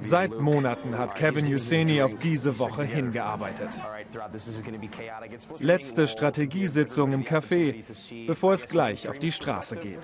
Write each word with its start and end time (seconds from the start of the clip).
Seit 0.00 0.38
Monaten 0.38 0.98
hat 0.98 1.14
Kevin 1.14 1.46
Husseini 1.52 2.02
auf 2.02 2.18
diese 2.18 2.58
Woche 2.58 2.84
hingearbeitet. 2.84 3.68
Letzte 5.58 6.08
Strategiesitzung 6.08 7.12
im 7.12 7.24
Café, 7.24 7.84
bevor 8.26 8.52
es 8.54 8.66
gleich 8.66 9.08
auf 9.08 9.18
die 9.18 9.32
Straße 9.32 9.76
geht. 9.76 10.00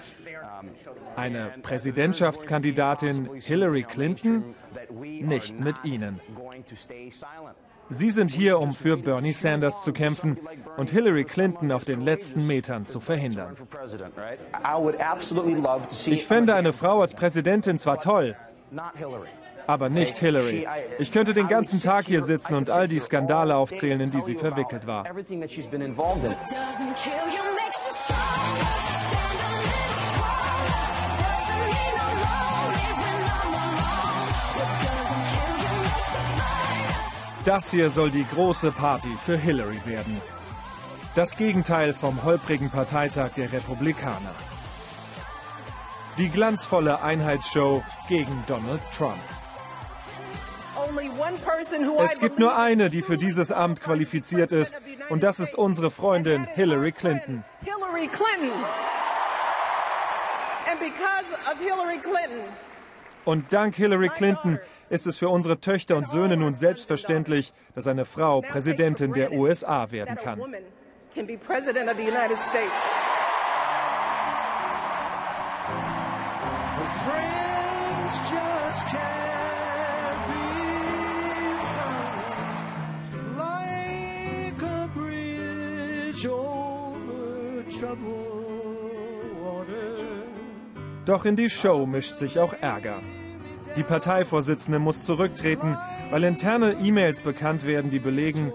Eine 1.17 1.55
Präsidentschaftskandidatin 1.63 3.31
Hillary 3.35 3.85
Clinton? 3.85 4.55
Nicht 4.91 5.59
mit 5.59 5.77
Ihnen. 5.85 6.21
Sie 7.91 8.11
sind 8.11 8.31
hier, 8.31 8.59
um 8.59 8.73
für 8.73 8.97
Bernie 8.97 9.33
Sanders 9.33 9.83
zu 9.83 9.93
kämpfen 9.93 10.39
und 10.77 10.91
Hillary 10.91 11.25
Clinton 11.25 11.73
auf 11.73 11.85
den 11.85 12.03
letzten 12.03 12.47
Metern 12.47 12.87
zu 12.87 13.01
verhindern. 13.01 13.57
Ich 16.07 16.27
fände 16.27 16.55
eine 16.55 16.73
Frau 16.73 17.01
als 17.01 17.15
Präsidentin 17.15 17.79
zwar 17.79 18.01
toll, 18.01 18.37
aber 19.67 19.89
nicht 19.89 20.19
Hillary. 20.19 20.67
Ich 20.99 21.13
könnte 21.13 21.33
den 21.35 21.49
ganzen 21.49 21.81
Tag 21.81 22.07
hier 22.07 22.23
sitzen 22.23 22.55
und 22.55 22.71
all 22.71 22.89
die 22.89 23.01
Skandale 23.01 23.57
aufzählen, 23.57 24.01
in 24.01 24.11
die 24.11 24.21
sie 24.21 24.35
verwickelt 24.35 24.87
war. 24.87 25.05
Das 37.49 37.71
hier 37.71 37.89
soll 37.89 38.11
die 38.11 38.27
große 38.27 38.73
Party 38.73 39.09
für 39.17 39.39
Hillary 39.39 39.81
werden. 39.87 40.21
Das 41.15 41.35
Gegenteil 41.35 41.95
vom 41.95 42.23
holprigen 42.23 42.69
Parteitag 42.69 43.31
der 43.39 43.51
Republikaner. 43.51 44.35
Die 46.19 46.29
glanzvolle 46.29 47.01
Einheitsshow 47.01 47.83
gegen 48.07 48.45
Donald 48.47 48.83
Trump. 48.95 49.17
Es 52.01 52.21
gibt 52.21 52.39
nur 52.39 52.55
eine, 52.55 52.91
die 52.91 53.01
für 53.01 53.17
dieses 53.17 53.51
Amt 53.51 53.81
qualifiziert 53.81 54.53
ist, 54.53 54.79
und 55.09 55.23
das 55.23 55.41
ist 55.41 55.55
unsere 55.55 55.91
Freundin 55.91 56.45
Hillary 56.45 56.93
Clinton. 56.93 57.45
Hillary 57.63 58.09
Clinton. 58.09 58.53
And 60.71 60.79
because 60.81 61.25
of 61.51 61.59
Hillary 61.59 61.97
Clinton, 61.97 62.45
und 63.25 63.53
dank 63.53 63.75
Hillary 63.77 64.09
Clinton 64.09 64.59
ist 64.91 65.07
es 65.07 65.19
für 65.19 65.29
unsere 65.29 65.61
Töchter 65.61 65.97
und 65.97 66.09
Söhne 66.09 66.37
nun 66.37 66.55
selbstverständlich, 66.55 67.53
dass 67.75 67.87
eine 67.87 68.05
Frau 68.05 68.41
Präsidentin 68.41 69.13
der 69.13 69.33
USA 69.33 69.91
werden 69.91 70.17
kann. 70.17 70.41
Doch 91.09 91.25
in 91.25 91.37
die 91.37 91.49
Show 91.49 91.87
mischt 91.87 92.17
sich 92.17 92.39
auch 92.39 92.53
Ärger. 92.61 92.99
Die 93.77 93.83
Parteivorsitzende 93.83 94.79
muss 94.79 95.05
zurücktreten, 95.05 95.75
weil 96.11 96.23
interne 96.23 96.73
E-Mails 96.83 97.23
bekannt 97.23 97.67
werden, 97.67 97.91
die 97.91 97.99
belegen, 97.99 98.53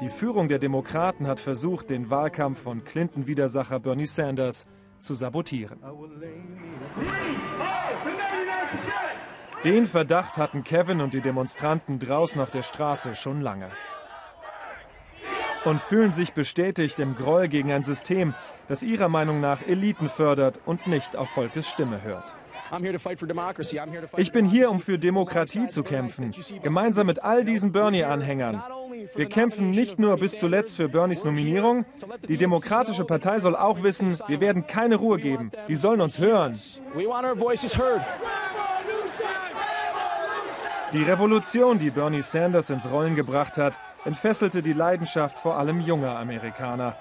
die 0.00 0.08
Führung 0.08 0.46
der 0.46 0.60
Demokraten 0.60 1.26
hat 1.26 1.40
versucht, 1.40 1.90
den 1.90 2.08
Wahlkampf 2.08 2.62
von 2.62 2.84
Clinton-Widersacher 2.84 3.80
Bernie 3.80 4.06
Sanders 4.06 4.66
zu 5.00 5.14
sabotieren. 5.14 5.80
Den 9.64 9.86
Verdacht 9.86 10.36
hatten 10.36 10.62
Kevin 10.62 11.00
und 11.00 11.12
die 11.12 11.20
Demonstranten 11.20 11.98
draußen 11.98 12.40
auf 12.40 12.52
der 12.52 12.62
Straße 12.62 13.16
schon 13.16 13.40
lange. 13.40 13.70
Und 15.64 15.80
fühlen 15.80 16.12
sich 16.12 16.34
bestätigt 16.34 17.00
im 17.00 17.16
Groll 17.16 17.48
gegen 17.48 17.72
ein 17.72 17.82
System, 17.82 18.32
das 18.68 18.82
ihrer 18.82 19.08
Meinung 19.08 19.40
nach 19.40 19.66
Eliten 19.66 20.08
fördert 20.08 20.60
und 20.64 20.86
nicht 20.86 21.16
auf 21.16 21.30
Volkes 21.30 21.68
Stimme 21.68 22.02
hört. 22.02 22.34
Ich 24.16 24.32
bin 24.32 24.44
hier, 24.44 24.70
um 24.70 24.80
für 24.80 24.98
Demokratie 24.98 25.68
zu 25.68 25.82
kämpfen, 25.82 26.34
gemeinsam 26.62 27.06
mit 27.06 27.22
all 27.22 27.44
diesen 27.44 27.72
Bernie-Anhängern. 27.72 28.62
Wir 29.14 29.28
kämpfen 29.28 29.70
nicht 29.70 29.98
nur 29.98 30.16
bis 30.16 30.38
zuletzt 30.38 30.76
für 30.76 30.88
Bernies 30.88 31.24
Nominierung. 31.24 31.84
Die 32.28 32.36
Demokratische 32.36 33.04
Partei 33.04 33.38
soll 33.40 33.54
auch 33.54 33.82
wissen, 33.82 34.16
wir 34.26 34.40
werden 34.40 34.66
keine 34.66 34.96
Ruhe 34.96 35.18
geben. 35.18 35.52
Die 35.68 35.76
sollen 35.76 36.00
uns 36.00 36.18
hören. 36.18 36.58
Die 40.92 41.02
Revolution, 41.02 41.78
die 41.78 41.90
Bernie 41.90 42.22
Sanders 42.22 42.70
ins 42.70 42.90
Rollen 42.90 43.14
gebracht 43.14 43.58
hat, 43.58 43.74
entfesselte 44.04 44.62
die 44.62 44.72
Leidenschaft 44.72 45.36
vor 45.36 45.56
allem 45.56 45.80
junger 45.80 46.16
Amerikaner. 46.18 46.96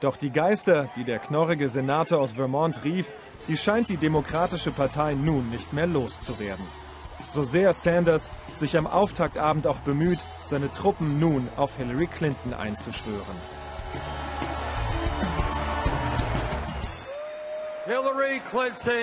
Doch 0.00 0.16
die 0.16 0.30
Geister, 0.30 0.88
die 0.94 1.02
der 1.02 1.18
knorrige 1.18 1.68
Senator 1.68 2.20
aus 2.20 2.34
Vermont 2.34 2.84
rief, 2.84 3.12
die 3.48 3.56
scheint 3.56 3.88
die 3.88 3.96
Demokratische 3.96 4.70
Partei 4.70 5.14
nun 5.14 5.50
nicht 5.50 5.72
mehr 5.72 5.88
loszuwerden. 5.88 6.64
So 7.30 7.42
sehr 7.42 7.72
Sanders 7.72 8.30
sich 8.54 8.76
am 8.76 8.86
Auftaktabend 8.86 9.66
auch 9.66 9.80
bemüht, 9.80 10.20
seine 10.46 10.72
Truppen 10.72 11.18
nun 11.18 11.48
auf 11.56 11.76
Hillary 11.76 12.06
Clinton 12.06 12.54
einzuschwören. 12.54 13.36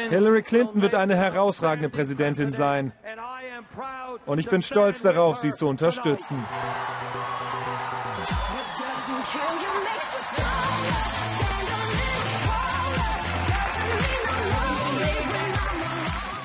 Hillary 0.10 0.44
Clinton 0.44 0.82
wird 0.82 0.96
eine 0.96 1.18
herausragende 1.18 1.90
Präsidentin 1.90 2.54
sein. 2.54 2.94
Und 4.26 4.40
ich 4.40 4.50
bin 4.50 4.62
stolz 4.62 5.02
darauf, 5.02 5.38
sie 5.38 5.54
zu 5.54 5.68
unterstützen. 5.68 6.44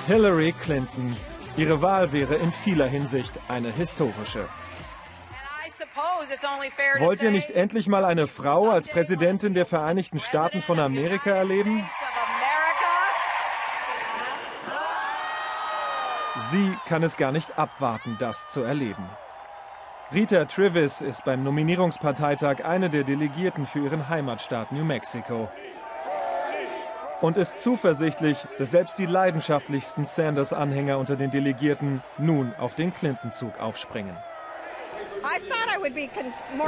Hillary 0.07 0.53
Clinton. 0.53 1.17
Ihre 1.57 1.81
Wahl 1.81 2.13
wäre 2.13 2.35
in 2.35 2.53
vieler 2.53 2.87
Hinsicht 2.87 3.33
eine 3.49 3.71
historische. 3.71 4.47
Wollt 6.99 7.23
ihr 7.23 7.31
nicht 7.31 7.51
endlich 7.51 7.89
mal 7.89 8.05
eine 8.05 8.27
Frau 8.27 8.69
als 8.69 8.89
Präsidentin 8.89 9.55
der 9.55 9.67
Vereinigten 9.67 10.19
Staaten 10.19 10.61
von 10.61 10.79
Amerika 10.79 11.31
erleben? 11.31 11.89
Sie 16.51 16.77
kann 16.87 17.03
es 17.03 17.17
gar 17.17 17.33
nicht 17.33 17.59
abwarten, 17.59 18.17
das 18.19 18.51
zu 18.51 18.63
erleben. 18.63 19.09
Rita 20.13 20.45
Trivis 20.45 21.03
ist 21.03 21.25
beim 21.25 21.45
Nominierungsparteitag 21.45 22.65
eine 22.65 22.91
der 22.91 23.05
Delegierten 23.05 23.65
für 23.65 23.79
ihren 23.79 24.09
Heimatstaat 24.09 24.73
New 24.73 24.85
Mexico 24.85 25.49
und 27.21 27.37
ist 27.37 27.61
zuversichtlich, 27.61 28.37
dass 28.59 28.73
selbst 28.73 28.99
die 28.99 29.07
leidenschaftlichsten 29.07 30.07
Sanders-Anhänger 30.07 30.99
unter 30.99 31.15
den 31.15 31.31
Delegierten 31.31 32.03
nun 32.19 32.53
auf 32.57 32.75
den 32.75 32.93
Clinton-Zug 32.93 33.61
aufspringen. 33.61 34.17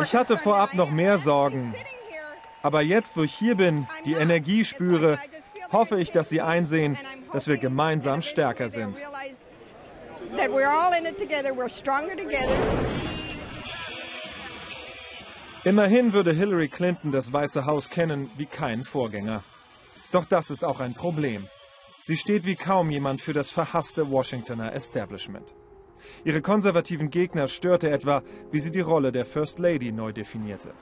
Ich 0.02 0.14
hatte 0.14 0.36
vorab 0.36 0.74
noch 0.74 0.90
mehr 0.90 1.18
Sorgen. 1.18 1.74
Aber 2.62 2.80
jetzt, 2.80 3.16
wo 3.16 3.24
ich 3.24 3.34
hier 3.34 3.56
bin, 3.56 3.88
die 4.04 4.12
Energie 4.12 4.64
spüre, 4.64 5.18
hoffe 5.72 5.98
ich, 5.98 6.12
dass 6.12 6.28
Sie 6.28 6.40
einsehen, 6.40 6.96
dass 7.32 7.48
wir 7.48 7.56
gemeinsam 7.56 8.22
stärker 8.22 8.68
sind. 8.68 9.00
Immerhin 15.64 16.12
würde 16.12 16.32
Hillary 16.32 16.68
Clinton 16.68 17.12
das 17.12 17.32
Weiße 17.32 17.66
Haus 17.66 17.88
kennen 17.88 18.30
wie 18.36 18.46
kein 18.46 18.82
Vorgänger. 18.82 19.44
Doch 20.10 20.24
das 20.24 20.50
ist 20.50 20.64
auch 20.64 20.80
ein 20.80 20.94
Problem. 20.94 21.46
Sie 22.02 22.16
steht 22.16 22.44
wie 22.46 22.56
kaum 22.56 22.90
jemand 22.90 23.20
für 23.20 23.32
das 23.32 23.52
verhasste 23.52 24.10
Washingtoner 24.10 24.74
Establishment. 24.74 25.54
Ihre 26.24 26.42
konservativen 26.42 27.10
Gegner 27.10 27.46
störte 27.46 27.90
etwa, 27.90 28.24
wie 28.50 28.58
sie 28.58 28.72
die 28.72 28.80
Rolle 28.80 29.12
der 29.12 29.24
First 29.24 29.60
Lady 29.60 29.92
neu 29.92 30.12
definierte. 30.12 30.74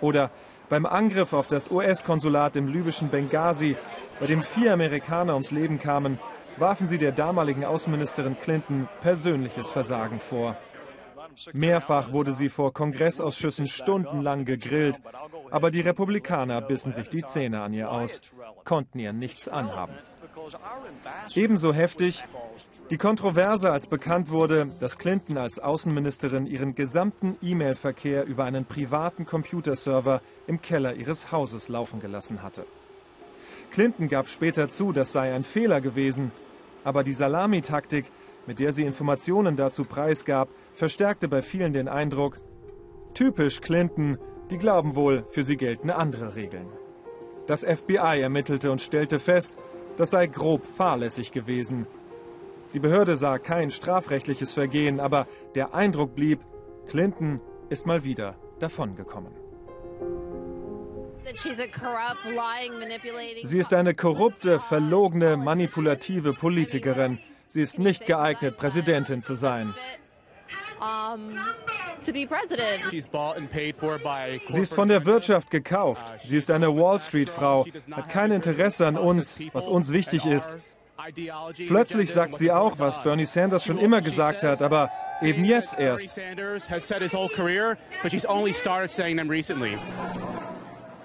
Oder 0.00 0.30
beim 0.68 0.86
Angriff 0.86 1.32
auf 1.32 1.48
das 1.48 1.68
US-Konsulat 1.72 2.54
im 2.54 2.68
libyschen 2.68 3.10
Benghazi, 3.10 3.76
bei 4.20 4.26
dem 4.26 4.44
vier 4.44 4.74
Amerikaner 4.74 5.32
ums 5.32 5.50
Leben 5.50 5.80
kamen, 5.80 6.20
warfen 6.56 6.86
sie 6.86 6.98
der 6.98 7.10
damaligen 7.10 7.64
Außenministerin 7.64 8.38
Clinton 8.40 8.88
persönliches 9.00 9.72
Versagen 9.72 10.20
vor. 10.20 10.56
Mehrfach 11.52 12.12
wurde 12.12 12.32
sie 12.32 12.48
vor 12.48 12.72
Kongressausschüssen 12.72 13.66
stundenlang 13.66 14.44
gegrillt, 14.44 15.00
aber 15.50 15.70
die 15.70 15.80
Republikaner 15.80 16.60
bissen 16.60 16.92
sich 16.92 17.08
die 17.08 17.24
Zähne 17.24 17.62
an 17.62 17.72
ihr 17.72 17.90
aus, 17.90 18.20
konnten 18.64 18.98
ihr 18.98 19.12
nichts 19.12 19.48
anhaben. 19.48 19.94
Ebenso 21.34 21.72
heftig 21.72 22.24
die 22.90 22.98
Kontroverse, 22.98 23.72
als 23.72 23.86
bekannt 23.86 24.30
wurde, 24.30 24.70
dass 24.78 24.98
Clinton 24.98 25.38
als 25.38 25.58
Außenministerin 25.58 26.46
ihren 26.46 26.74
gesamten 26.74 27.36
E-Mail-Verkehr 27.40 28.26
über 28.26 28.44
einen 28.44 28.66
privaten 28.66 29.24
Computerserver 29.24 30.20
im 30.46 30.60
Keller 30.60 30.94
ihres 30.94 31.32
Hauses 31.32 31.68
laufen 31.68 32.00
gelassen 32.00 32.42
hatte. 32.42 32.66
Clinton 33.70 34.08
gab 34.08 34.28
später 34.28 34.68
zu, 34.68 34.92
das 34.92 35.12
sei 35.12 35.34
ein 35.34 35.44
Fehler 35.44 35.80
gewesen, 35.80 36.30
aber 36.84 37.02
die 37.04 37.14
Salamitaktik, 37.14 38.04
mit 38.46 38.58
der 38.58 38.72
sie 38.72 38.84
Informationen 38.84 39.56
dazu 39.56 39.84
preisgab, 39.84 40.48
verstärkte 40.74 41.28
bei 41.28 41.42
vielen 41.42 41.72
den 41.72 41.88
Eindruck, 41.88 42.40
typisch 43.14 43.60
Clinton, 43.60 44.18
die 44.50 44.58
glauben 44.58 44.94
wohl, 44.94 45.24
für 45.28 45.42
sie 45.42 45.56
gelten 45.56 45.90
andere 45.90 46.34
Regeln. 46.36 46.68
Das 47.46 47.64
FBI 47.64 48.20
ermittelte 48.20 48.70
und 48.70 48.80
stellte 48.80 49.20
fest, 49.20 49.56
das 49.96 50.10
sei 50.10 50.26
grob 50.26 50.66
fahrlässig 50.66 51.30
gewesen. 51.32 51.86
Die 52.72 52.80
Behörde 52.80 53.16
sah 53.16 53.38
kein 53.38 53.70
strafrechtliches 53.70 54.52
Vergehen, 54.52 54.98
aber 54.98 55.26
der 55.54 55.74
Eindruck 55.74 56.14
blieb, 56.14 56.40
Clinton 56.86 57.40
ist 57.68 57.86
mal 57.86 58.04
wieder 58.04 58.36
davongekommen. 58.58 59.32
Sie 63.42 63.58
ist 63.58 63.72
eine 63.72 63.94
korrupte, 63.94 64.60
verlogene, 64.60 65.36
manipulative 65.36 66.34
Politikerin. 66.34 67.18
Sie 67.48 67.60
ist 67.60 67.78
nicht 67.78 68.06
geeignet, 68.06 68.56
Präsidentin 68.56 69.22
zu 69.22 69.34
sein. 69.34 69.74
Sie 74.48 74.60
ist 74.60 74.74
von 74.74 74.88
der 74.88 75.04
Wirtschaft 75.06 75.50
gekauft. 75.50 76.14
Sie 76.24 76.36
ist 76.36 76.50
eine 76.50 76.68
Wall 76.76 77.00
Street-Frau, 77.00 77.66
hat 77.92 78.08
kein 78.08 78.30
Interesse 78.32 78.86
an 78.86 78.96
uns, 78.96 79.40
was 79.52 79.68
uns 79.68 79.92
wichtig 79.92 80.26
ist. 80.26 80.58
Plötzlich 81.66 82.12
sagt 82.12 82.38
sie 82.38 82.52
auch, 82.52 82.78
was 82.78 83.02
Bernie 83.02 83.24
Sanders 83.24 83.64
schon 83.64 83.78
immer 83.78 84.00
gesagt 84.00 84.42
hat, 84.42 84.62
aber 84.62 84.90
eben 85.22 85.44
jetzt 85.44 85.78
erst. 85.78 86.20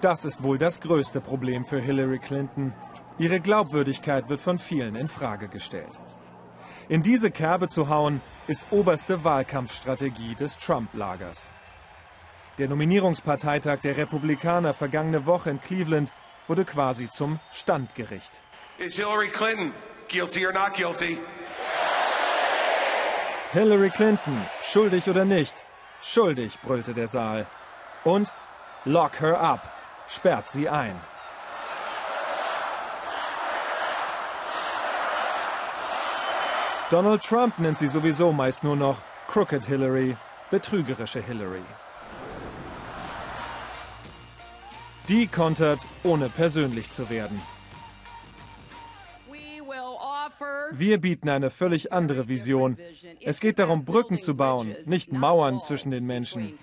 Das 0.00 0.24
ist 0.24 0.42
wohl 0.42 0.58
das 0.58 0.80
größte 0.80 1.20
Problem 1.20 1.64
für 1.66 1.80
Hillary 1.80 2.18
Clinton. 2.18 2.72
Ihre 3.18 3.40
Glaubwürdigkeit 3.40 4.28
wird 4.28 4.40
von 4.40 4.58
vielen 4.58 4.96
in 4.96 5.08
Frage 5.08 5.48
gestellt. 5.48 5.98
In 6.90 7.04
diese 7.04 7.30
Kerbe 7.30 7.68
zu 7.68 7.88
hauen, 7.88 8.20
ist 8.48 8.66
oberste 8.72 9.22
Wahlkampfstrategie 9.22 10.34
des 10.34 10.58
Trump-Lagers. 10.58 11.48
Der 12.58 12.66
Nominierungsparteitag 12.68 13.78
der 13.80 13.96
Republikaner 13.96 14.74
vergangene 14.74 15.24
Woche 15.24 15.50
in 15.50 15.60
Cleveland 15.60 16.10
wurde 16.48 16.64
quasi 16.64 17.08
zum 17.08 17.38
Standgericht. 17.52 18.32
Is 18.78 18.96
Hillary 18.96 19.28
Clinton 19.28 19.72
guilty 20.08 20.44
or 20.44 20.52
not 20.52 20.74
guilty? 20.74 21.20
Hillary 23.52 23.90
Clinton, 23.90 24.44
schuldig 24.64 25.08
oder 25.08 25.24
nicht? 25.24 25.54
Schuldig, 26.02 26.60
brüllte 26.60 26.92
der 26.92 27.06
Saal. 27.06 27.46
Und 28.02 28.32
lock 28.84 29.20
her 29.20 29.40
up, 29.40 29.60
sperrt 30.08 30.50
sie 30.50 30.68
ein. 30.68 31.00
Donald 36.90 37.22
Trump 37.22 37.56
nennt 37.60 37.78
sie 37.78 37.86
sowieso 37.86 38.32
meist 38.32 38.64
nur 38.64 38.74
noch 38.74 38.98
Crooked 39.28 39.64
Hillary, 39.64 40.16
betrügerische 40.50 41.22
Hillary. 41.22 41.62
Die 45.08 45.28
kontert, 45.28 45.86
ohne 46.02 46.28
persönlich 46.28 46.90
zu 46.90 47.08
werden. 47.08 47.40
Wir 50.72 51.00
bieten 51.00 51.28
eine 51.28 51.50
völlig 51.50 51.92
andere 51.92 52.26
Vision. 52.26 52.76
Es 53.20 53.38
geht 53.38 53.60
darum, 53.60 53.84
Brücken 53.84 54.18
zu 54.18 54.36
bauen, 54.36 54.74
nicht 54.84 55.12
Mauern 55.12 55.60
zwischen 55.60 55.92
den 55.92 56.06
Menschen. 56.06 56.58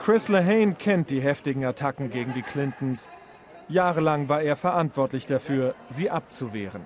Chris 0.00 0.26
Lehane 0.26 0.74
kennt 0.74 1.10
die 1.10 1.20
heftigen 1.20 1.64
Attacken 1.64 2.10
gegen 2.10 2.34
die 2.34 2.42
Clintons. 2.42 3.08
Jahrelang 3.68 4.28
war 4.28 4.42
er 4.42 4.56
verantwortlich 4.56 5.26
dafür, 5.26 5.74
sie 5.88 6.10
abzuwehren. 6.10 6.82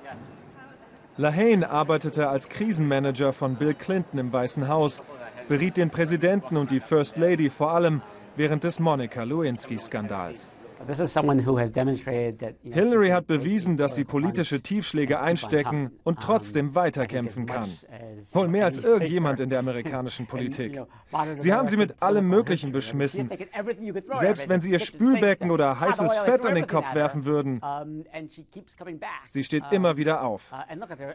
Lahane 1.17 1.70
arbeitete 1.70 2.28
als 2.28 2.49
Krisenmanager 2.49 3.32
von 3.32 3.56
Bill 3.56 3.75
Clinton 3.75 4.19
im 4.19 4.32
Weißen 4.32 4.69
Haus, 4.69 5.02
beriet 5.49 5.76
den 5.76 5.90
Präsidenten 5.90 6.56
und 6.56 6.70
die 6.70 6.81
First 6.81 7.17
Lady 7.17 7.49
vor 7.49 7.73
allem 7.73 8.02
während 8.37 8.64
des 8.64 8.78
Monica 8.78 9.23
Lewinsky-Skandals. 9.23 10.50
Hillary 12.62 13.08
hat 13.08 13.26
bewiesen, 13.26 13.76
dass 13.76 13.94
sie 13.94 14.05
politische 14.05 14.61
Tiefschläge 14.61 15.20
einstecken 15.20 15.90
und 16.05 16.20
trotzdem 16.20 16.75
weiterkämpfen 16.75 17.46
kann. 17.46 17.69
Wohl 18.32 18.49
mehr 18.49 18.67
als 18.67 18.78
irgendjemand 18.78 19.40
in 19.40 19.50
der 19.50 19.58
amerikanischen 19.67 20.26
Politik. 20.26 20.81
Sie 21.37 21.52
haben 21.52 21.69
sie 21.69 21.76
mit 21.76 22.02
allem 22.02 22.28
Möglichen 22.28 22.73
beschmissen. 22.73 23.28
Selbst 24.14 24.49
wenn 24.49 24.61
sie 24.61 24.70
ihr 24.70 24.78
Spülbecken 24.78 25.50
oder 25.50 25.81
heißes 25.81 26.14
Fett 26.19 26.44
an 26.44 26.55
den 26.55 26.67
Kopf 26.67 26.94
werfen 26.94 27.25
würden. 27.25 27.61
Sie 29.29 29.44
steht 29.44 29.64
immer 29.70 29.96
wieder 29.96 30.22
auf. 30.22 30.52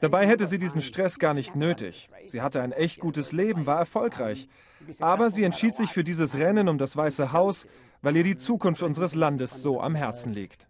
Dabei 0.02 0.28
hätte 0.28 0.48
sie 0.48 0.58
diesen 0.58 0.82
Stress 0.82 1.20
gar 1.20 1.34
nicht 1.34 1.56
nötig. 1.56 2.10
Sie 2.28 2.42
hatte 2.42 2.62
ein 2.62 2.72
echt 2.72 3.00
gutes 3.00 3.32
Leben, 3.32 3.66
war 3.66 3.80
erfolgreich. 3.80 4.48
Aber 5.00 5.30
sie 5.30 5.44
entschied 5.44 5.76
sich 5.76 5.92
für 5.92 6.04
dieses 6.04 6.38
Rennen 6.38 6.68
um 6.68 6.78
das 6.78 6.98
Weiße 6.98 7.32
Haus, 7.32 7.68
weil 8.02 8.18
ihr 8.18 8.24
die 8.24 8.36
Zukunft 8.36 8.84
unseres 8.84 9.16
Landes 9.16 9.62
so 9.62 9.82
am 9.82 9.96
Herzen 9.96 10.34
liegt. 10.34 10.68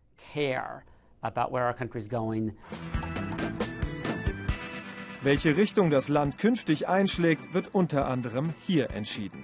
Welche 5.23 5.55
Richtung 5.55 5.91
das 5.91 6.09
Land 6.09 6.37
künftig 6.37 6.87
einschlägt, 6.87 7.53
wird 7.53 7.69
unter 7.73 8.07
anderem 8.07 8.53
hier 8.65 8.91
entschieden. 8.91 9.43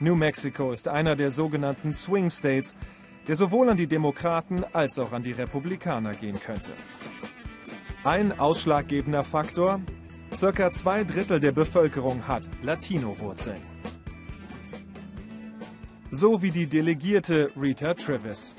New 0.00 0.14
Mexico 0.14 0.72
ist 0.72 0.88
einer 0.88 1.14
der 1.14 1.30
sogenannten 1.30 1.92
Swing 1.92 2.30
States, 2.30 2.74
der 3.28 3.36
sowohl 3.36 3.68
an 3.68 3.76
die 3.76 3.86
Demokraten 3.86 4.64
als 4.72 4.98
auch 4.98 5.12
an 5.12 5.22
die 5.22 5.32
Republikaner 5.32 6.12
gehen 6.14 6.40
könnte. 6.40 6.72
Ein 8.02 8.38
ausschlaggebender 8.40 9.22
Faktor, 9.22 9.80
circa 10.34 10.72
zwei 10.72 11.04
Drittel 11.04 11.38
der 11.38 11.52
Bevölkerung 11.52 12.26
hat 12.26 12.48
Latino-Wurzeln 12.62 13.71
so 16.14 16.42
wie 16.42 16.50
die 16.50 16.66
Delegierte 16.66 17.50
Rita 17.56 17.94
Travis. 17.94 18.54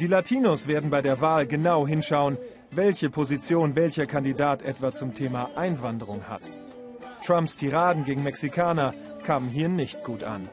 Die 0.00 0.06
Latinos 0.06 0.66
werden 0.66 0.88
bei 0.88 1.02
der 1.02 1.20
Wahl 1.20 1.46
genau 1.46 1.86
hinschauen, 1.86 2.38
welche 2.70 3.10
Position 3.10 3.76
welcher 3.76 4.06
Kandidat 4.06 4.62
etwa 4.62 4.90
zum 4.90 5.12
Thema 5.12 5.50
Einwanderung 5.56 6.26
hat. 6.26 6.40
Trumps 7.22 7.54
Tiraden 7.56 8.04
gegen 8.04 8.22
Mexikaner 8.22 8.94
kamen 9.24 9.50
hier 9.50 9.68
nicht 9.68 10.02
gut 10.04 10.24
an. 10.24 10.48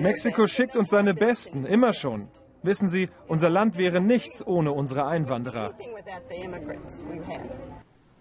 Mexiko 0.00 0.46
schickt 0.48 0.76
uns 0.76 0.90
seine 0.90 1.14
Besten, 1.14 1.64
immer 1.64 1.92
schon. 1.92 2.28
Wissen 2.64 2.88
Sie, 2.88 3.08
unser 3.28 3.48
Land 3.48 3.78
wäre 3.78 4.00
nichts 4.00 4.44
ohne 4.44 4.72
unsere 4.72 5.06
Einwanderer. 5.06 5.74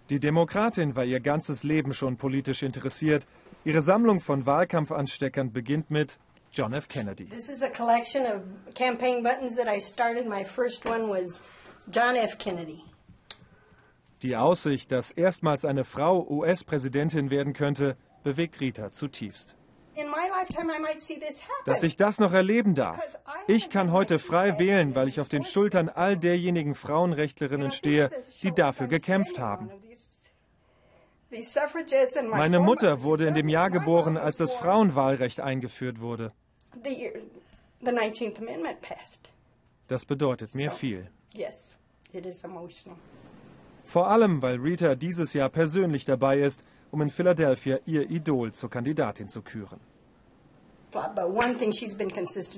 Die 0.09 0.19
Demokratin 0.19 0.95
war 0.95 1.03
ihr 1.03 1.19
ganzes 1.19 1.63
Leben 1.63 1.93
schon 1.93 2.17
politisch 2.17 2.63
interessiert, 2.63 3.27
Ihre 3.67 3.81
Sammlung 3.81 4.21
von 4.21 4.45
Wahlkampfansteckern 4.45 5.51
beginnt 5.51 5.91
mit 5.91 6.19
John 6.53 6.71
F. 6.71 6.87
Kennedy. 6.87 7.25
This 7.25 7.49
is 7.49 7.61
a 7.61 7.67
collection 7.67 8.25
of 8.25 8.41
campaign 8.75 9.21
buttons 9.21 9.57
that 9.57 9.67
I 9.67 9.81
started. 9.81 10.25
My 10.25 10.45
first 10.45 10.85
one 10.85 11.09
was 11.09 11.41
John 11.91 12.15
F. 12.15 12.37
Kennedy. 12.37 12.79
Die 14.23 14.37
Aussicht, 14.37 14.89
dass 14.93 15.11
erstmals 15.11 15.65
eine 15.65 15.83
Frau 15.83 16.25
US-Präsidentin 16.29 17.29
werden 17.29 17.51
könnte, 17.51 17.97
bewegt 18.23 18.61
Rita 18.61 18.93
zutiefst. 18.93 19.56
Dass 21.65 21.83
ich 21.83 21.97
das 21.97 22.19
noch 22.19 22.33
erleben 22.33 22.75
darf. 22.75 23.17
Ich 23.47 23.69
kann 23.69 23.91
heute 23.91 24.19
frei 24.19 24.59
wählen, 24.59 24.95
weil 24.95 25.07
ich 25.07 25.19
auf 25.19 25.29
den 25.29 25.43
Schultern 25.43 25.89
all 25.89 26.17
derjenigen 26.17 26.75
Frauenrechtlerinnen 26.75 27.71
stehe, 27.71 28.09
die 28.41 28.51
dafür 28.51 28.87
gekämpft 28.87 29.39
haben. 29.39 29.71
Meine 32.29 32.59
Mutter 32.59 33.03
wurde 33.03 33.27
in 33.27 33.33
dem 33.33 33.49
Jahr 33.49 33.69
geboren, 33.69 34.17
als 34.17 34.37
das 34.37 34.53
Frauenwahlrecht 34.53 35.41
eingeführt 35.41 35.99
wurde. 35.99 36.31
Das 39.87 40.05
bedeutet 40.05 40.55
mir 40.55 40.71
viel. 40.71 41.09
Vor 43.85 44.07
allem, 44.07 44.41
weil 44.41 44.57
Rita 44.57 44.95
dieses 44.95 45.33
Jahr 45.33 45.49
persönlich 45.49 46.05
dabei 46.05 46.39
ist, 46.39 46.63
um 46.91 47.01
in 47.01 47.09
Philadelphia 47.09 47.79
ihr 47.85 48.09
Idol 48.09 48.51
zur 48.53 48.69
Kandidatin 48.69 49.27
zu 49.27 49.41
küren. 49.41 49.79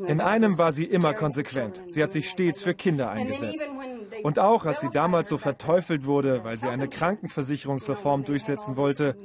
In 0.08 0.22
einem 0.22 0.58
war 0.58 0.72
sie 0.72 0.86
immer 0.86 1.14
konsequent. 1.14 1.82
Sie 1.88 2.04
hat 2.04 2.12
sich 2.12 2.30
stets 2.30 2.62
für 2.62 2.76
Kinder 2.76 3.10
eingesetzt. 3.10 3.68
Und 4.24 4.38
auch 4.40 4.66
als 4.66 4.82
sie 4.82 4.90
damals 4.90 5.30
so 5.30 5.38
verteufelt 5.38 6.06
wurde, 6.06 6.44
weil 6.44 6.58
sie 6.60 6.70
eine 6.70 6.88
Krankenversicherungsreform 6.88 8.26
durchsetzen 8.26 8.78
wollte, 8.78 9.16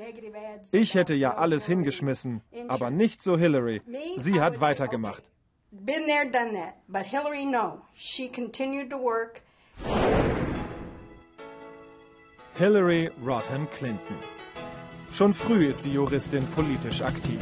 ich 0.72 0.94
hätte 0.94 1.14
ja 1.14 1.34
alles 1.34 1.66
hingeschmissen, 1.66 2.40
aber 2.68 2.90
nicht 2.90 3.22
so 3.22 3.36
Hillary. 3.36 3.82
Sie 4.16 4.40
hat 4.40 4.60
weitergemacht. 4.60 5.22
Hillary 12.56 13.10
Rodham 13.24 13.68
Clinton. 13.70 14.16
Schon 15.14 15.32
früh 15.32 15.66
ist 15.66 15.84
die 15.84 15.92
Juristin 15.92 16.44
politisch 16.56 17.00
aktiv. 17.00 17.38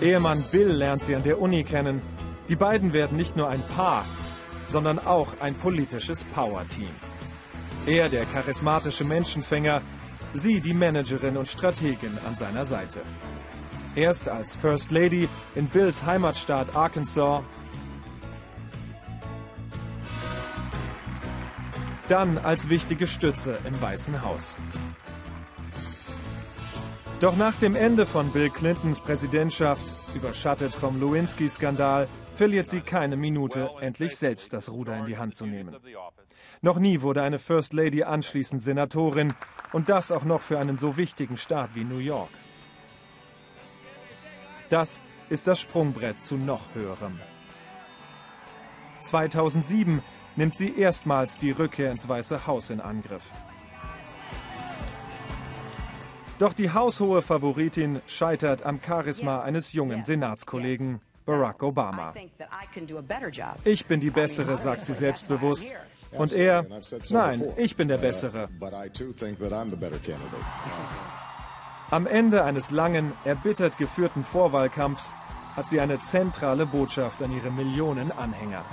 Ehemann 0.00 0.42
Bill 0.50 0.72
lernt 0.72 1.04
sie 1.04 1.14
an 1.14 1.22
der 1.22 1.40
Uni 1.40 1.62
kennen. 1.62 2.02
Die 2.48 2.56
beiden 2.56 2.92
werden 2.92 3.16
nicht 3.16 3.36
nur 3.36 3.48
ein 3.48 3.62
Paar, 3.76 4.04
sondern 4.66 4.98
auch 4.98 5.28
ein 5.40 5.54
politisches 5.54 6.24
Power-Team. 6.24 6.90
Er 7.86 8.08
der 8.08 8.24
charismatische 8.24 9.04
Menschenfänger, 9.04 9.82
sie 10.34 10.60
die 10.60 10.74
Managerin 10.74 11.36
und 11.36 11.46
Strategin 11.46 12.18
an 12.26 12.34
seiner 12.34 12.64
Seite. 12.64 13.02
Erst 13.94 14.28
als 14.28 14.56
First 14.56 14.90
Lady 14.90 15.28
in 15.54 15.68
Bills 15.68 16.04
Heimatstaat 16.04 16.74
Arkansas, 16.74 17.44
dann 22.08 22.36
als 22.36 22.68
wichtige 22.68 23.06
Stütze 23.06 23.58
im 23.64 23.80
Weißen 23.80 24.22
Haus. 24.22 24.56
Doch 27.24 27.36
nach 27.36 27.56
dem 27.56 27.74
Ende 27.74 28.04
von 28.04 28.32
Bill 28.32 28.50
Clintons 28.50 29.00
Präsidentschaft, 29.00 29.82
überschattet 30.14 30.74
vom 30.74 31.00
Lewinsky-Skandal, 31.00 32.06
verliert 32.34 32.68
sie 32.68 32.82
keine 32.82 33.16
Minute, 33.16 33.70
endlich 33.80 34.14
selbst 34.14 34.52
das 34.52 34.70
Ruder 34.70 34.98
in 34.98 35.06
die 35.06 35.16
Hand 35.16 35.34
zu 35.34 35.46
nehmen. 35.46 35.74
Noch 36.60 36.78
nie 36.78 37.00
wurde 37.00 37.22
eine 37.22 37.38
First 37.38 37.72
Lady 37.72 38.02
anschließend 38.02 38.62
Senatorin 38.62 39.32
und 39.72 39.88
das 39.88 40.12
auch 40.12 40.24
noch 40.24 40.42
für 40.42 40.58
einen 40.58 40.76
so 40.76 40.98
wichtigen 40.98 41.38
Staat 41.38 41.70
wie 41.74 41.84
New 41.84 41.96
York. 41.96 42.28
Das 44.68 45.00
ist 45.30 45.46
das 45.46 45.58
Sprungbrett 45.58 46.22
zu 46.22 46.36
noch 46.36 46.74
höherem. 46.74 47.18
2007 49.00 50.02
nimmt 50.36 50.58
sie 50.58 50.78
erstmals 50.78 51.38
die 51.38 51.52
Rückkehr 51.52 51.90
ins 51.90 52.06
Weiße 52.06 52.46
Haus 52.46 52.68
in 52.68 52.82
Angriff. 52.82 53.32
Doch 56.38 56.52
die 56.52 56.72
haushohe 56.72 57.22
Favoritin 57.22 58.02
scheitert 58.06 58.64
am 58.64 58.80
Charisma 58.84 59.42
eines 59.42 59.72
jungen 59.72 60.02
Senatskollegen, 60.02 61.00
Barack 61.24 61.62
Obama. 61.62 62.12
Ich 63.64 63.86
bin 63.86 64.00
die 64.00 64.10
Bessere, 64.10 64.58
sagt 64.58 64.84
sie 64.84 64.94
selbstbewusst. 64.94 65.72
Und 66.12 66.32
er, 66.32 66.66
nein, 67.10 67.44
ich 67.56 67.76
bin 67.76 67.88
der 67.88 67.98
Bessere. 67.98 68.48
Am 71.90 72.06
Ende 72.06 72.44
eines 72.44 72.70
langen, 72.70 73.12
erbittert 73.24 73.78
geführten 73.78 74.24
Vorwahlkampfs 74.24 75.12
hat 75.54 75.68
sie 75.68 75.80
eine 75.80 76.00
zentrale 76.00 76.66
Botschaft 76.66 77.22
an 77.22 77.30
ihre 77.30 77.50
Millionen 77.50 78.10
Anhänger. 78.10 78.64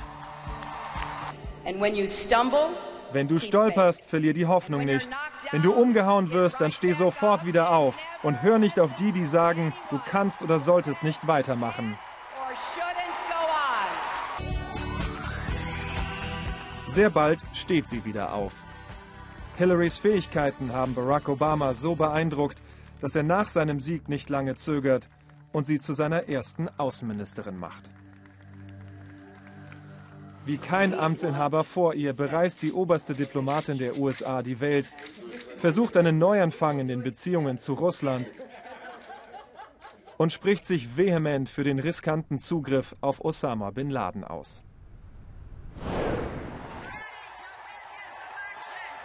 Wenn 3.13 3.27
du 3.27 3.39
stolperst, 3.39 4.05
verlier 4.05 4.33
die 4.33 4.45
Hoffnung 4.45 4.85
nicht. 4.85 5.09
Wenn 5.51 5.61
du 5.61 5.73
umgehauen 5.73 6.31
wirst, 6.31 6.61
dann 6.61 6.71
steh 6.71 6.93
sofort 6.93 7.45
wieder 7.45 7.71
auf 7.71 7.99
und 8.23 8.41
hör 8.41 8.57
nicht 8.57 8.79
auf 8.79 8.95
die, 8.95 9.11
die 9.11 9.25
sagen, 9.25 9.73
du 9.89 9.99
kannst 10.09 10.41
oder 10.41 10.59
solltest 10.59 11.03
nicht 11.03 11.27
weitermachen. 11.27 11.97
Sehr 16.87 17.09
bald 17.09 17.39
steht 17.53 17.87
sie 17.87 18.05
wieder 18.05 18.33
auf. 18.33 18.63
Hillarys 19.57 19.97
Fähigkeiten 19.97 20.73
haben 20.73 20.95
Barack 20.95 21.29
Obama 21.29 21.73
so 21.73 21.95
beeindruckt, 21.95 22.61
dass 22.99 23.15
er 23.15 23.23
nach 23.23 23.47
seinem 23.49 23.79
Sieg 23.79 24.09
nicht 24.09 24.29
lange 24.29 24.55
zögert 24.55 25.09
und 25.51 25.65
sie 25.65 25.79
zu 25.79 25.93
seiner 25.93 26.29
ersten 26.29 26.67
Außenministerin 26.77 27.57
macht. 27.57 27.89
Wie 30.43 30.57
kein 30.57 30.97
Amtsinhaber 30.97 31.63
vor 31.63 31.93
ihr 31.93 32.13
bereist 32.13 32.63
die 32.63 32.73
oberste 32.73 33.13
Diplomatin 33.13 33.77
der 33.77 33.97
USA 33.97 34.41
die 34.41 34.59
Welt, 34.59 34.89
versucht 35.55 35.95
einen 35.97 36.17
Neuanfang 36.17 36.79
in 36.79 36.87
den 36.87 37.03
Beziehungen 37.03 37.59
zu 37.59 37.73
Russland 37.73 38.31
und 40.17 40.31
spricht 40.31 40.65
sich 40.65 40.97
vehement 40.97 41.47
für 41.47 41.63
den 41.63 41.79
riskanten 41.79 42.39
Zugriff 42.39 42.95
auf 43.01 43.23
Osama 43.23 43.69
bin 43.69 43.89
Laden 43.89 44.23
aus. 44.23 44.63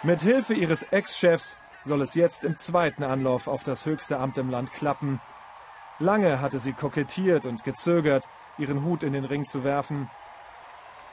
Mit 0.02 0.22
Hilfe 0.22 0.54
ihres 0.54 0.84
Ex-Chefs 0.84 1.58
soll 1.84 2.00
es 2.00 2.14
jetzt 2.14 2.44
im 2.44 2.58
zweiten 2.58 3.02
Anlauf 3.02 3.48
auf 3.48 3.62
das 3.64 3.86
höchste 3.86 4.18
Amt 4.18 4.38
im 4.38 4.50
Land 4.50 4.72
klappen. 4.72 5.20
Lange 5.98 6.40
hatte 6.40 6.58
sie 6.58 6.72
kokettiert 6.72 7.44
und 7.44 7.64
gezögert, 7.64 8.26
ihren 8.56 8.84
Hut 8.84 9.02
in 9.02 9.12
den 9.12 9.24
Ring 9.24 9.46
zu 9.46 9.64
werfen. 9.64 10.10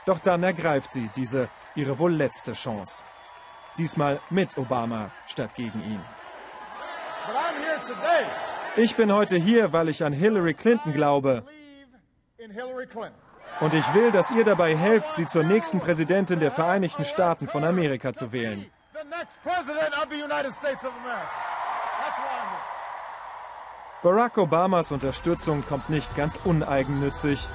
Doch 0.05 0.19
dann 0.19 0.43
ergreift 0.43 0.91
sie 0.91 1.10
diese, 1.15 1.50
ihre 1.75 1.98
wohl 1.98 2.13
letzte 2.13 2.53
Chance. 2.53 3.03
Diesmal 3.77 4.19
mit 4.29 4.57
Obama 4.57 5.10
statt 5.27 5.55
gegen 5.55 5.81
ihn. 5.81 6.01
Ich 8.75 8.95
bin 8.95 9.12
heute 9.12 9.38
hier, 9.38 9.72
weil 9.72 9.89
ich 9.89 10.03
an 10.03 10.13
Hillary 10.13 10.53
Clinton 10.53 10.93
glaube. 10.93 11.43
Und 13.60 13.74
ich 13.74 13.93
will, 13.93 14.12
dass 14.12 14.31
ihr 14.31 14.43
dabei 14.43 14.75
helft, 14.75 15.15
sie 15.15 15.25
zur 15.25 15.43
nächsten 15.43 15.79
Präsidentin 15.79 16.39
der 16.39 16.51
Vereinigten 16.51 17.05
Staaten 17.05 17.48
von 17.48 17.63
Amerika 17.63 18.13
zu 18.13 18.31
wählen. 18.31 18.65
Barack 24.01 24.38
Obamas 24.38 24.91
Unterstützung 24.91 25.63
kommt 25.65 25.89
nicht 25.89 26.15
ganz 26.15 26.38
uneigennützig. 26.43 27.48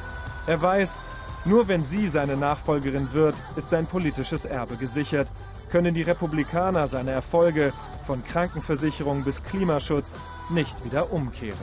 Er 0.47 0.62
weiß, 0.62 1.00
nur 1.49 1.69
wenn 1.69 1.85
sie 1.85 2.09
seine 2.09 2.37
Nachfolgerin 2.37 3.12
wird, 3.12 3.35
ist 3.57 3.71
sein 3.71 3.87
politisches 3.87 4.45
Erbe 4.45 4.76
gesichert, 4.76 5.28
können 5.71 5.95
die 5.95 6.02
Republikaner 6.02 6.87
seine 6.87 7.11
Erfolge 7.11 7.73
von 8.02 8.25
Krankenversicherung 8.25 9.25
bis 9.25 9.43
Klimaschutz 9.43 10.17
nicht 10.50 10.85
wieder 10.85 11.12
umkehren. 11.12 11.59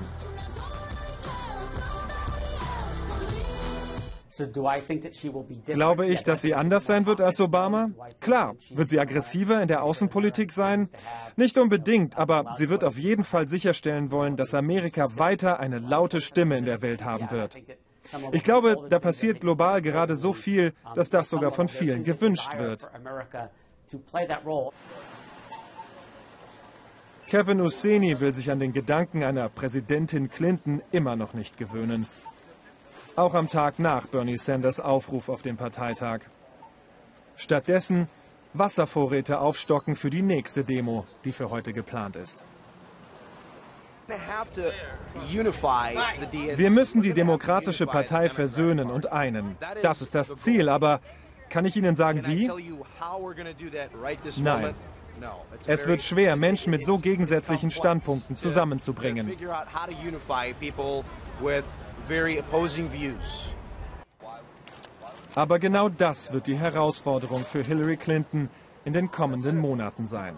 Glaube 5.65 6.07
ich, 6.07 6.23
dass 6.23 6.41
sie 6.41 6.53
anders 6.53 6.85
sein 6.85 7.05
wird 7.05 7.21
als 7.21 7.39
Obama? 7.39 7.91
Klar. 8.19 8.55
Wird 8.69 8.89
sie 8.89 8.99
aggressiver 8.99 9.61
in 9.61 9.69
der 9.69 9.81
Außenpolitik 9.83 10.51
sein? 10.51 10.89
Nicht 11.37 11.57
unbedingt, 11.57 12.17
aber 12.17 12.53
sie 12.55 12.69
wird 12.69 12.83
auf 12.83 12.97
jeden 12.97 13.23
Fall 13.23 13.47
sicherstellen 13.47 14.11
wollen, 14.11 14.35
dass 14.35 14.53
Amerika 14.53 15.17
weiter 15.17 15.59
eine 15.59 15.79
laute 15.79 16.19
Stimme 16.19 16.57
in 16.57 16.65
der 16.65 16.81
Welt 16.81 17.05
haben 17.05 17.31
wird. 17.31 17.55
Ich 18.31 18.43
glaube, 18.43 18.77
da 18.89 18.99
passiert 18.99 19.41
global 19.41 19.81
gerade 19.81 20.15
so 20.15 20.33
viel, 20.33 20.73
dass 20.95 21.09
das 21.09 21.29
sogar 21.29 21.51
von 21.51 21.67
vielen 21.67 22.03
gewünscht 22.03 22.57
wird. 22.57 22.87
Kevin 27.27 27.59
Husseini 27.59 28.19
will 28.19 28.33
sich 28.33 28.51
an 28.51 28.59
den 28.59 28.71
Gedanken 28.71 29.23
einer 29.23 29.49
Präsidentin 29.49 30.29
Clinton 30.29 30.81
immer 30.91 31.15
noch 31.15 31.33
nicht 31.33 31.57
gewöhnen. 31.57 32.05
Auch 33.15 33.33
am 33.33 33.49
Tag 33.49 33.79
nach 33.79 34.05
Bernie 34.07 34.37
Sanders 34.37 34.79
Aufruf 34.79 35.29
auf 35.29 35.41
dem 35.41 35.57
Parteitag. 35.57 36.19
Stattdessen 37.35 38.07
Wasservorräte 38.53 39.39
aufstocken 39.39 39.95
für 39.95 40.09
die 40.09 40.21
nächste 40.21 40.63
Demo, 40.63 41.05
die 41.25 41.31
für 41.31 41.49
heute 41.49 41.73
geplant 41.73 42.15
ist. 42.15 42.43
Wir 46.57 46.69
müssen 46.69 47.01
die 47.01 47.13
Demokratische 47.13 47.87
Partei 47.87 48.29
versöhnen 48.29 48.91
und 48.91 49.11
einen. 49.11 49.57
Das 49.81 50.01
ist 50.01 50.13
das 50.13 50.35
Ziel, 50.35 50.69
aber 50.69 51.01
kann 51.49 51.65
ich 51.65 51.75
Ihnen 51.75 51.95
sagen, 51.95 52.25
wie? 52.25 52.49
Nein. 54.41 54.73
Es 55.65 55.87
wird 55.87 56.01
schwer, 56.03 56.35
Menschen 56.35 56.71
mit 56.71 56.85
so 56.85 56.97
gegensätzlichen 56.97 57.71
Standpunkten 57.71 58.35
zusammenzubringen. 58.35 59.31
Aber 65.35 65.59
genau 65.59 65.89
das 65.89 66.31
wird 66.31 66.47
die 66.47 66.57
Herausforderung 66.57 67.43
für 67.43 67.61
Hillary 67.61 67.97
Clinton 67.97 68.49
in 68.83 68.93
den 68.93 69.11
kommenden 69.11 69.57
Monaten 69.57 70.07
sein. 70.07 70.37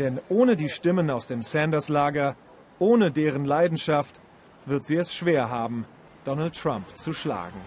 Denn 0.00 0.18
ohne 0.30 0.56
die 0.56 0.70
Stimmen 0.70 1.10
aus 1.10 1.26
dem 1.26 1.42
Sanders-Lager, 1.42 2.34
ohne 2.78 3.10
deren 3.10 3.44
Leidenschaft, 3.44 4.18
wird 4.64 4.86
sie 4.86 4.96
es 4.96 5.14
schwer 5.14 5.50
haben, 5.50 5.84
Donald 6.24 6.56
Trump 6.56 6.86
zu 6.96 7.12
schlagen. 7.12 7.60